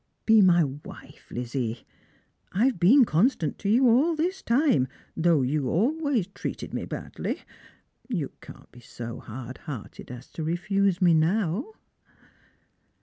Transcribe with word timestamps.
Be 0.25 0.41
my 0.41 0.63
wife, 0.63 1.27
Lizzie. 1.29 1.85
I've 2.51 2.79
been 2.79 3.05
constant 3.05 3.59
to 3.59 3.69
you 3.69 3.87
all 3.87 4.15
this 4.15 4.41
time, 4.41 4.87
though 5.15 5.43
you 5.43 5.69
always 5.69 6.25
treated 6.25 6.73
me 6.73 6.85
badly. 6.85 7.43
You 8.09 8.31
can't 8.41 8.71
be 8.71 8.79
so 8.79 9.19
hard 9.19 9.59
hearted 9.69 10.09
as 10.09 10.31
to 10.31 10.43
refuse 10.43 11.03
me 11.03 11.13
now 11.13 11.73